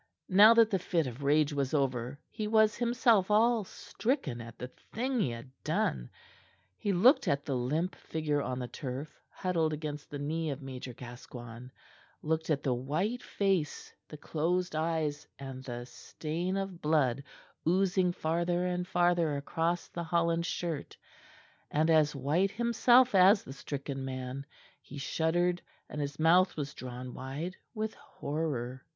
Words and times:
Now 0.29 0.55
that 0.55 0.71
the 0.71 0.79
fit 0.79 1.05
of 1.05 1.21
rage 1.21 1.53
was 1.53 1.75
over, 1.75 2.17
he 2.27 2.47
was 2.47 2.75
himself 2.75 3.29
all 3.29 3.63
stricken 3.63 4.41
at 4.41 4.57
the 4.57 4.69
thing 4.91 5.19
he 5.19 5.29
had 5.29 5.51
done. 5.63 6.09
He 6.75 6.91
looked 6.91 7.27
at 7.27 7.45
the 7.45 7.55
limp 7.55 7.93
figure 7.93 8.41
on 8.41 8.57
the 8.57 8.67
turf, 8.67 9.21
huddled 9.29 9.73
against 9.73 10.09
the 10.09 10.17
knee 10.17 10.49
of 10.49 10.59
Major 10.59 10.91
Gascoigne; 10.93 11.67
looked 12.23 12.49
at 12.49 12.63
the 12.63 12.73
white 12.73 13.21
face, 13.21 13.93
the 14.07 14.17
closed 14.17 14.75
eyes 14.75 15.27
and 15.37 15.63
the 15.63 15.85
stain 15.85 16.57
of 16.57 16.81
blood 16.81 17.23
oozing 17.67 18.11
farther 18.11 18.65
and 18.65 18.87
farther 18.87 19.37
across 19.37 19.87
the 19.87 20.03
Holland 20.05 20.47
shirt, 20.47 20.97
and, 21.69 21.91
as 21.91 22.15
white 22.15 22.49
himself 22.49 23.13
as 23.13 23.43
the 23.43 23.53
stricken 23.53 24.03
man, 24.03 24.47
he 24.81 24.97
shuddered 24.97 25.61
and 25.87 26.01
his 26.01 26.17
mouth 26.17 26.57
was 26.57 26.73
drawn 26.73 27.13
wide 27.13 27.55
with 27.75 27.93
horror. 27.93 28.83